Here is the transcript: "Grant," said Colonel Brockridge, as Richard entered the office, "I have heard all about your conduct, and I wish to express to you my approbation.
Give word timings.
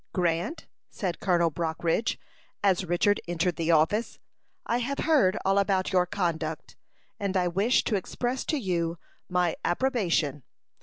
"Grant," 0.13 0.65
said 0.89 1.19
Colonel 1.19 1.51
Brockridge, 1.51 2.17
as 2.63 2.85
Richard 2.85 3.21
entered 3.27 3.55
the 3.57 3.69
office, 3.69 4.17
"I 4.65 4.79
have 4.79 4.97
heard 4.97 5.37
all 5.45 5.59
about 5.59 5.93
your 5.93 6.07
conduct, 6.07 6.75
and 7.19 7.37
I 7.37 7.47
wish 7.47 7.83
to 7.83 7.95
express 7.95 8.43
to 8.45 8.57
you 8.57 8.97
my 9.29 9.55
approbation. 9.63 10.41